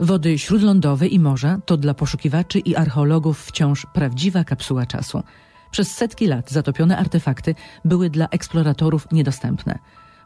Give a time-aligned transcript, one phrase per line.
[0.00, 5.22] Wody śródlądowe i morza to dla poszukiwaczy i archeologów wciąż prawdziwa kapsuła czasu.
[5.70, 7.54] Przez setki lat zatopione artefakty
[7.84, 9.78] były dla eksploratorów niedostępne.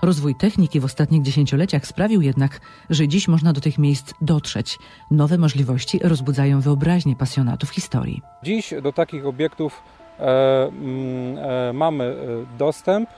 [0.02, 2.60] Rozwój techniki w ostatnich dziesięcioleciach sprawił jednak,
[2.90, 4.78] że dziś można do tych miejsc dotrzeć.
[5.10, 8.22] Nowe możliwości rozbudzają wyobraźnię pasjonatów historii.
[8.42, 9.82] Dziś do takich obiektów
[10.18, 12.16] e, mm, e, mamy e,
[12.58, 13.10] dostęp,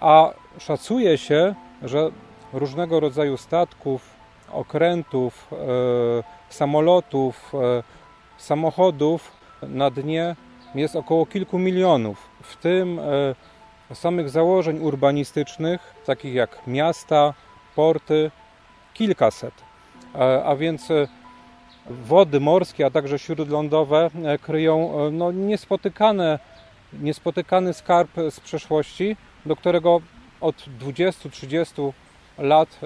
[0.00, 2.10] a szacuje się, że
[2.52, 4.13] różnego rodzaju statków,
[4.54, 5.56] okrętów, e,
[6.48, 7.82] samolotów, e,
[8.38, 9.32] samochodów
[9.62, 10.36] na dnie
[10.74, 12.98] jest około kilku milionów, w tym
[13.90, 17.34] e, samych założeń urbanistycznych, takich jak miasta,
[17.76, 18.30] porty,
[18.94, 19.54] kilkaset.
[20.44, 20.88] A więc
[21.90, 24.10] wody morskie, a także śródlądowe
[24.42, 26.38] kryją no, niespotykane,
[26.92, 30.00] niespotykany skarb z przeszłości, do którego
[30.40, 31.92] od 20-30
[32.38, 32.80] lat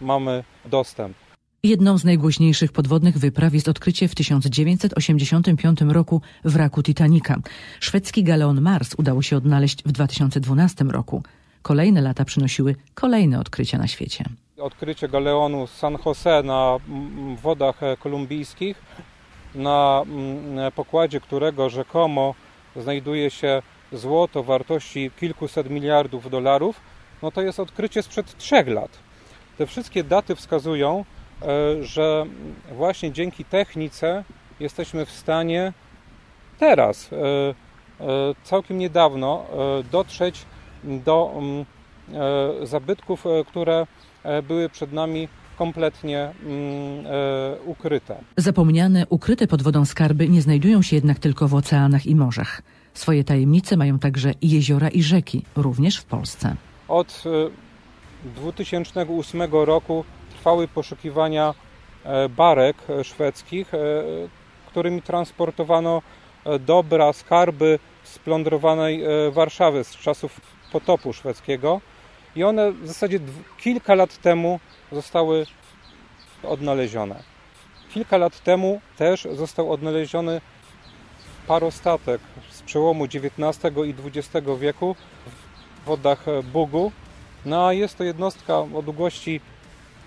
[0.00, 1.16] mamy dostęp.
[1.62, 7.36] Jedną z najgłośniejszych podwodnych wypraw jest odkrycie w 1985 roku wraku Titanica.
[7.80, 11.22] Szwedzki galeon Mars udało się odnaleźć w 2012 roku.
[11.62, 14.24] Kolejne lata przynosiły kolejne odkrycia na świecie.
[14.58, 16.76] Odkrycie galeonu San Jose na
[17.42, 18.82] wodach kolumbijskich,
[19.54, 20.02] na
[20.74, 22.34] pokładzie którego rzekomo
[22.76, 26.80] znajduje się złoto wartości kilkuset miliardów dolarów,
[27.24, 28.90] no to jest odkrycie sprzed trzech lat.
[29.58, 31.04] Te wszystkie daty wskazują,
[31.42, 32.26] e, że
[32.72, 34.24] właśnie dzięki technice
[34.60, 35.72] jesteśmy w stanie
[36.58, 37.54] teraz, e, e,
[38.42, 39.46] całkiem niedawno,
[39.92, 40.44] dotrzeć
[40.84, 41.64] do mm,
[42.66, 43.86] zabytków, które
[44.42, 45.28] były przed nami
[45.58, 47.04] kompletnie mm,
[47.64, 48.16] ukryte.
[48.36, 52.62] Zapomniane, ukryte pod wodą skarby nie znajdują się jednak tylko w oceanach i morzach.
[52.94, 56.56] Swoje tajemnice mają także jeziora i rzeki, również w Polsce.
[56.88, 57.22] Od
[58.24, 61.54] 2008 roku trwały poszukiwania
[62.04, 63.78] e, barek szwedzkich, e,
[64.66, 66.02] którymi transportowano
[66.44, 69.02] e, dobra, skarby splądrowanej
[69.32, 70.40] Warszawy z czasów
[70.72, 71.80] potopu szwedzkiego.
[72.36, 73.20] I one w zasadzie
[73.58, 74.60] kilka lat temu
[74.92, 75.46] zostały
[76.42, 77.22] odnalezione.
[77.90, 80.40] Kilka lat temu też został odnaleziony
[81.46, 84.96] parostatek z przełomu XIX i XX wieku
[85.86, 86.92] wodach Bugu,
[87.44, 89.40] no a jest to jednostka o długości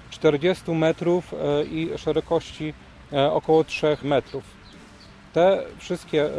[0.10, 2.74] 40 metrów e, i szerokości
[3.14, 4.44] e, około 3 metrów.
[5.34, 6.30] Te wszystkie e,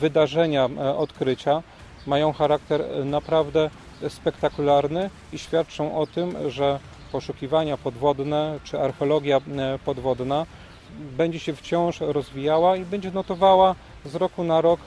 [0.00, 1.62] wydarzenia, odkrycia
[2.06, 3.70] mają charakter naprawdę
[4.08, 6.78] spektakularny i świadczą o tym, że
[7.12, 9.40] poszukiwania podwodne czy archeologia
[9.84, 10.46] podwodna
[11.16, 14.80] będzie się wciąż rozwijała i będzie notowała z roku na rok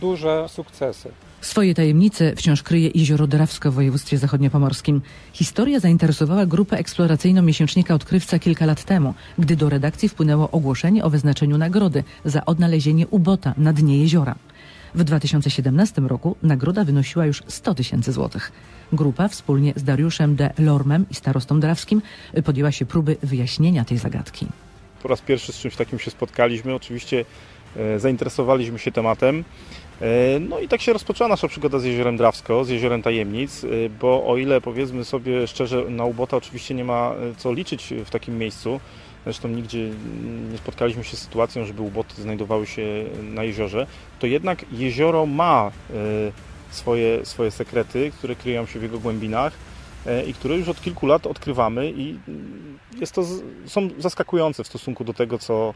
[0.00, 1.12] duże sukcesy.
[1.40, 5.00] Swoje tajemnice wciąż kryje jezioro Drawsko w województwie zachodniopomorskim.
[5.32, 11.10] Historia zainteresowała grupę eksploracyjną miesięcznika Odkrywca kilka lat temu, gdy do redakcji wpłynęło ogłoszenie o
[11.10, 14.34] wyznaczeniu nagrody za odnalezienie ubota na dnie jeziora.
[14.94, 18.52] W 2017 roku nagroda wynosiła już 100 tysięcy złotych.
[18.92, 22.02] Grupa wspólnie z Dariuszem de Lormem i starostą drawskim
[22.44, 24.46] podjęła się próby wyjaśnienia tej zagadki.
[25.02, 26.74] Po raz pierwszy z czymś takim się spotkaliśmy.
[26.74, 27.24] Oczywiście
[27.76, 29.44] e, zainteresowaliśmy się tematem.
[30.00, 33.68] E, no i tak się rozpoczęła nasza przygoda z Jeziorem Drawsko, z Jeziorem Tajemnic, e,
[34.00, 38.10] bo o ile powiedzmy sobie szczerze, na ubota oczywiście nie ma e, co liczyć w
[38.10, 38.80] takim miejscu,
[39.24, 39.90] zresztą nigdzie
[40.52, 43.86] nie spotkaliśmy się z sytuacją, żeby uboty znajdowały się na jeziorze,
[44.18, 45.70] to jednak jezioro ma
[46.70, 49.52] swoje, swoje sekrety, które kryją się w jego głębinach
[50.26, 53.24] i które już od kilku lat odkrywamy i mm, jest to,
[53.66, 55.74] są zaskakujące w stosunku do tego, co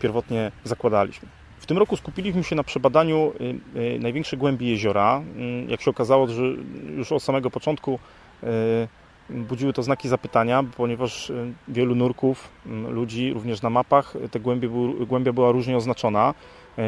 [0.00, 1.28] pierwotnie zakładaliśmy.
[1.62, 3.32] W tym roku skupiliśmy się na przebadaniu
[3.76, 5.22] y, y, największej głębi jeziora.
[5.66, 6.42] Y, jak się okazało, że
[6.96, 7.98] już od samego początku
[9.30, 11.32] budziły to znaki zapytania, ponieważ
[11.68, 12.48] wielu nurków,
[12.88, 14.68] ludzi, również na mapach, te głębie,
[15.06, 16.34] głębia była różnie oznaczona.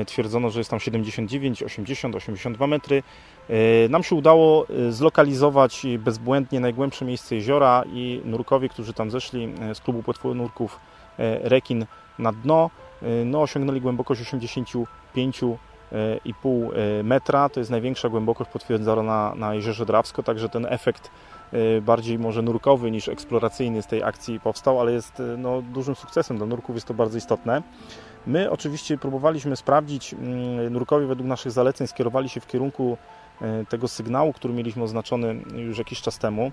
[0.06, 3.02] Twierdzono, że jest tam 79, 80, 82 metry.
[3.90, 10.02] Nam się udało zlokalizować bezbłędnie najgłębsze miejsce jeziora i nurkowie, którzy tam zeszli z klubu
[10.02, 10.80] płetwonurków
[11.42, 11.86] Rekin
[12.18, 12.70] na dno,
[13.24, 15.56] no, osiągnęli głębokość 85,5
[17.00, 17.48] e, metra.
[17.48, 21.10] To jest największa głębokość potwierdzona na, Jeziorze Drawsko, także ten efekt
[21.52, 26.36] e, bardziej może nurkowy niż eksploracyjny z tej akcji powstał, ale jest no, dużym sukcesem.
[26.36, 27.62] Dla nurków jest to bardzo istotne.
[28.26, 32.96] My oczywiście próbowaliśmy sprawdzić, mm, nurkowie według naszych zaleceń skierowali się w kierunku
[33.68, 36.52] tego sygnału, który mieliśmy oznaczony już jakiś czas temu.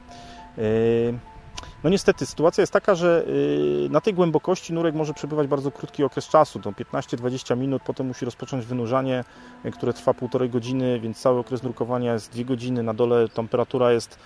[1.83, 6.03] No niestety, sytuacja jest taka, że y, na tej głębokości nurek może przebywać bardzo krótki
[6.03, 9.23] okres czasu, to 15-20 minut, potem musi rozpocząć wynurzanie,
[9.65, 13.91] y, które trwa półtorej godziny, więc cały okres nurkowania jest 2 godziny, na dole temperatura
[13.91, 14.19] jest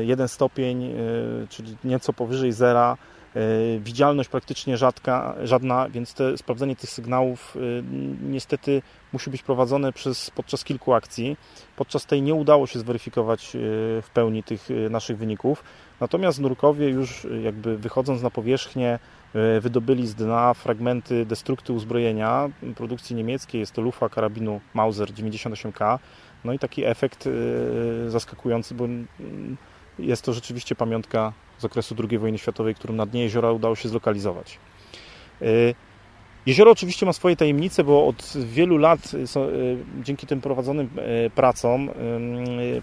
[0.00, 0.94] 1 y, stopień,
[1.48, 2.96] czyli nieco powyżej zera,
[3.80, 7.56] widzialność praktycznie rzadka, żadna, więc te, sprawdzenie tych sygnałów
[8.22, 8.82] niestety
[9.12, 11.36] musi być prowadzone przez, podczas kilku akcji.
[11.76, 13.50] Podczas tej nie udało się zweryfikować
[14.02, 15.64] w pełni tych naszych wyników,
[16.00, 18.98] natomiast nurkowie już jakby wychodząc na powierzchnię
[19.60, 25.98] wydobyli z dna fragmenty destrukty uzbrojenia produkcji niemieckiej, jest to lufa karabinu Mauser 98K,
[26.44, 27.28] no i taki efekt
[28.08, 28.88] zaskakujący, bo
[29.98, 31.32] jest to rzeczywiście pamiątka
[31.62, 34.58] z okresu II wojny światowej, którą na dnie jeziora udało się zlokalizować.
[35.42, 35.46] E,
[36.46, 39.38] jezioro oczywiście ma swoje tajemnice, bo od wielu lat e,
[40.02, 40.90] dzięki tym prowadzonym
[41.34, 41.90] pracom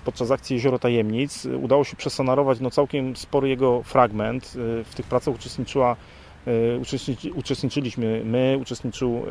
[0.05, 4.51] podczas akcji Jezioro Tajemnic udało się przesonarować no, całkiem spory jego fragment.
[4.85, 5.95] W tych pracach uczestniczyła,
[7.35, 9.25] uczestniczyliśmy my, uczestniczył,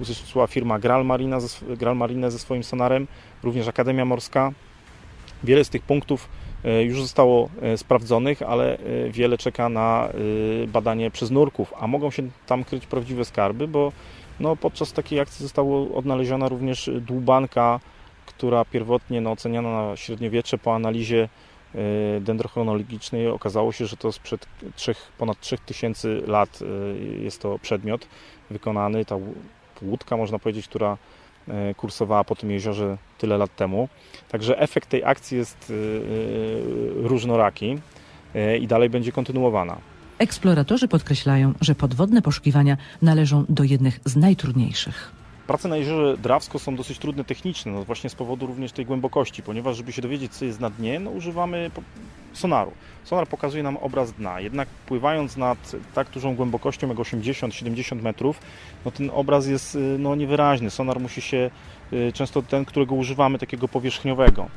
[0.00, 1.38] uczestniczyła firma Gral Marina,
[1.76, 3.06] Gral Marine ze swoim sonarem,
[3.42, 4.52] również Akademia Morska.
[5.44, 6.28] Wiele z tych punktów
[6.64, 10.08] już zostało e, sprawdzonych, ale e, wiele czeka na
[10.68, 13.92] badanie przez nurków, a mogą się tam kryć prawdziwe skarby, bo
[14.40, 17.80] no, podczas takiej akcji została odnaleziona również dłubanka,
[18.26, 21.28] która pierwotnie no, oceniana na średniowiecze po analizie
[22.20, 24.46] dendrochronologicznej okazało się, że to sprzed
[24.76, 26.58] 3, ponad 3000 lat
[27.20, 28.08] jest to przedmiot
[28.50, 29.16] wykonany, ta
[29.82, 31.27] łódka można powiedzieć, która E,
[31.76, 33.88] kursowała po tym jeziorze tyle lat temu.
[34.28, 37.78] Także efekt tej akcji jest e, e, różnoraki
[38.60, 39.76] i dalej będzie kontynuowana.
[40.18, 45.17] Eksploratorzy podkreślają, że podwodne poszukiwania należą do jednych z najtrudniejszych.
[45.48, 49.42] Prace na jeziorze Drawsko są dosyć trudne technicznie, no właśnie z powodu również tej głębokości,
[49.42, 51.70] ponieważ żeby się dowiedzieć, co jest na dnie, no używamy
[52.32, 52.72] sonaru.
[53.04, 58.40] Sonar pokazuje nam obraz dna, jednak pływając nad tak dużą głębokością jak 80-70 metrów,
[58.84, 60.70] no ten obraz jest y, no, niewyraźny.
[60.70, 61.50] Sonar musi się,
[61.92, 64.48] y, często ten, którego używamy, takiego powierzchniowego.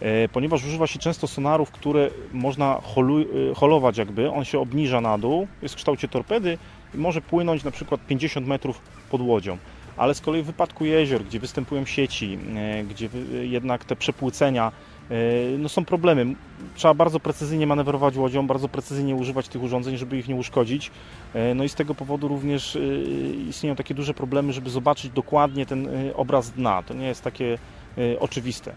[0.00, 5.00] E, ponieważ używa się często sonarów, które można holu, y, holować jakby, on się obniża
[5.00, 6.58] na dół, jest w kształcie torpedy
[6.94, 8.80] i może płynąć na przykład 50 metrów
[9.10, 9.58] pod łodzią
[9.96, 13.08] ale z kolei w wypadku jezior, gdzie występują sieci, e, gdzie
[13.42, 14.72] jednak te przepłycenia
[15.10, 15.14] e,
[15.58, 16.34] no są problemy.
[16.74, 20.90] Trzeba bardzo precyzyjnie manewrować łodzią, bardzo precyzyjnie używać tych urządzeń, żeby ich nie uszkodzić.
[21.34, 22.78] E, no i z tego powodu również
[23.48, 26.82] istnieją takie duże problemy, żeby zobaczyć dokładnie ten obraz dna.
[26.82, 27.58] To nie jest takie
[28.20, 28.72] oczywiste.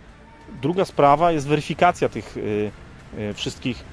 [0.61, 2.35] Druga sprawa jest weryfikacja tych
[3.33, 3.83] wszystkich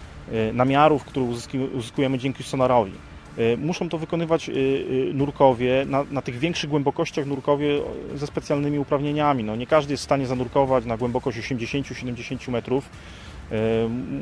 [0.53, 1.27] namiarów, które
[1.75, 2.93] uzyskujemy dzięki sonarowi.
[3.39, 4.55] E, muszą to wykonywać e, e,
[5.15, 7.81] nurkowie na, na, tych większych głębokościach nurkowie
[8.15, 9.45] ze specjalnymi uprawnieniami.
[9.45, 12.89] No, nie każdy jest w stanie zanurkować na głębokość 80-70 metrów.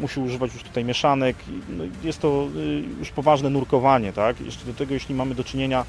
[0.00, 1.36] Musi używać już tutaj mieszanek.
[1.68, 2.48] No, jest to
[2.98, 4.12] już poważne nurkowanie.
[4.12, 4.40] Tak?
[4.40, 5.84] Jeszcze do tego, jeśli mamy do czynienia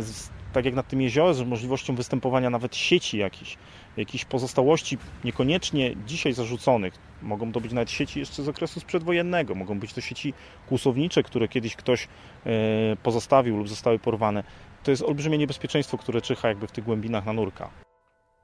[0.00, 3.56] z, tak jak na tym jeziorze, z możliwością występowania nawet sieci jakichś,
[3.96, 6.94] jakichś pozostałości niekoniecznie dzisiaj zarzuconych.
[7.22, 10.34] Mogą to być nawet sieci jeszcze z okresu przedwojennego, mogą być to sieci
[10.68, 12.08] kłusownicze, które kiedyś ktoś
[12.46, 12.50] e,
[13.02, 14.44] pozostawił lub zostały porwane.
[14.84, 17.70] To jest olbrzymie niebezpieczeństwo, które czyha jakby w tych głębinach na nurka.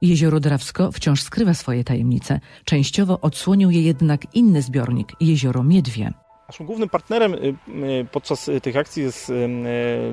[0.01, 2.39] Jezioro Drawsko wciąż skrywa swoje tajemnice.
[2.65, 6.13] Częściowo odsłonił je jednak inny zbiornik, jezioro Miedwie.
[6.47, 9.47] Naszym głównym partnerem y, y, podczas tych akcji jest y,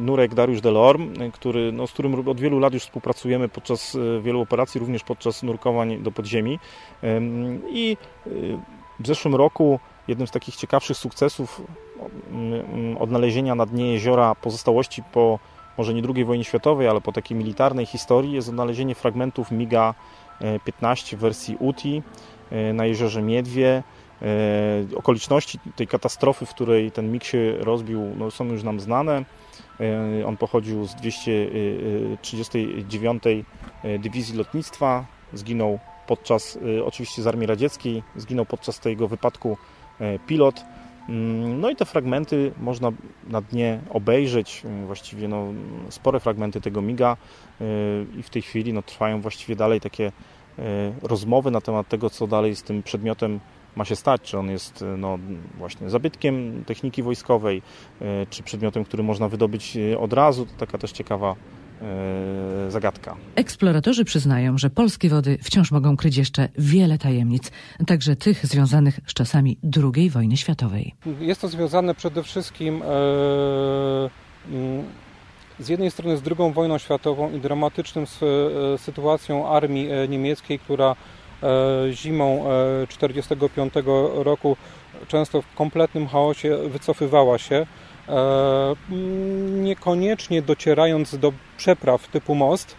[0.01, 4.79] nurek Dariusz Delorme, który, no, z którym od wielu lat już współpracujemy podczas wielu operacji,
[4.79, 6.58] również podczas nurkowań do podziemi.
[7.69, 7.97] I
[9.01, 11.63] w zeszłym roku jednym z takich ciekawszych sukcesów
[12.99, 15.39] odnalezienia na dnie jeziora pozostałości po
[15.79, 21.19] może nie II wojnie światowej, ale po takiej militarnej historii jest odnalezienie fragmentów MiGa-15 w
[21.19, 22.03] wersji UTI
[22.75, 23.82] na jeziorze Miedwie
[24.94, 29.25] okoliczności tej katastrofy, w której ten MiG się rozbił, no, są już nam znane.
[29.81, 33.44] E, on pochodził z 239 e,
[33.99, 39.56] Dywizji Lotnictwa, zginął podczas, oczywiście z Armii Radzieckiej, zginął podczas tego wypadku
[40.27, 40.65] pilot.
[41.09, 42.93] Mm, no i te fragmenty można
[43.27, 45.47] na dnie obejrzeć, właściwie no,
[45.89, 47.17] spore fragmenty tego MIGA
[48.19, 50.13] i w tej chwili no, trwają właściwie dalej takie
[51.03, 53.41] rozmowy na temat tego, co dalej z tym przedmiotem
[53.77, 55.19] ma się stać, czy on jest e, no,
[55.59, 57.63] właśnie zabytkiem techniki wojskowej,
[58.01, 61.37] e, czy przedmiotem, który można wydobyć e, od razu, to taka też ciekawa
[62.69, 63.17] zagadka.
[63.35, 67.51] Eksploratorzy przyznają, że polskie wody wciąż mogą kryć jeszcze wiele tajemnic,
[67.87, 69.59] także tych związanych z czasami
[69.97, 70.95] II wojny światowej.
[71.21, 72.87] Jest to związane przede wszystkim e,
[75.59, 78.05] z jednej strony z II wojną światową i dramatyczną
[78.77, 81.24] sytuacją armii niemieckiej, która E,
[81.93, 82.44] zimą
[82.89, 83.81] 1945 e,
[84.24, 84.56] roku
[85.08, 87.67] często w kompletnym chaosie wycofywała się,
[88.08, 88.15] e,
[89.51, 92.77] niekoniecznie docierając do przepraw typu most,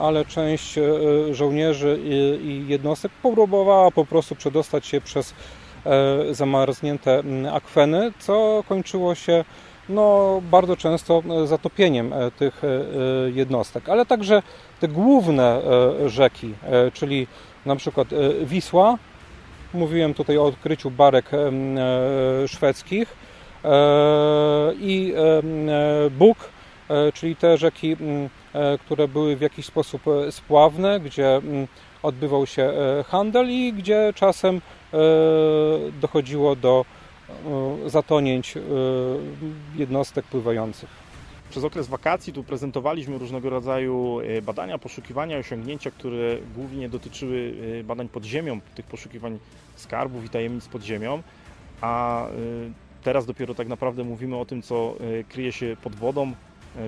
[0.00, 0.78] ale część
[1.30, 1.98] żołnierzy
[2.42, 5.34] i jednostek próbowała po prostu przedostać się przez
[5.86, 7.22] e, zamarznięte
[7.52, 9.44] akweny, co kończyło się
[9.88, 12.62] no, bardzo często zatopieniem tych
[13.34, 14.42] jednostek, ale także
[14.80, 15.60] te główne
[16.06, 16.54] rzeki,
[16.92, 17.26] czyli
[17.66, 18.08] na przykład
[18.44, 18.98] Wisła,
[19.74, 21.30] mówiłem tutaj o odkryciu barek
[22.46, 23.16] szwedzkich
[24.80, 25.14] i
[26.10, 26.36] Bóg,
[27.14, 27.96] czyli te rzeki,
[28.80, 31.40] które były w jakiś sposób spławne, gdzie
[32.02, 34.98] odbywał się e, handel i gdzie czasem e,
[36.00, 36.84] dochodziło do
[37.84, 38.54] e, zatonięć
[39.76, 41.01] jednostek pływających.
[41.52, 47.54] Przez okres wakacji tu prezentowaliśmy różnego rodzaju badania, poszukiwania, osiągnięcia, które głównie dotyczyły
[47.84, 49.38] badań pod ziemią, tych poszukiwań
[49.76, 51.22] skarbów i tajemnic pod ziemią,
[51.80, 52.26] a
[53.02, 54.94] teraz dopiero tak naprawdę mówimy o tym, co
[55.28, 56.32] kryje się pod wodą,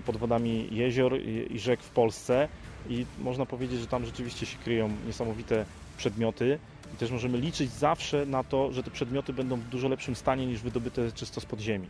[0.07, 2.49] pod wodami jezior i rzek w Polsce.
[2.89, 5.65] I można powiedzieć, że tam rzeczywiście się kryją niesamowite
[5.97, 6.59] przedmioty.
[6.95, 10.47] I też możemy liczyć zawsze na to, że te przedmioty będą w dużo lepszym stanie
[10.47, 11.87] niż wydobyte czysto z podziemi.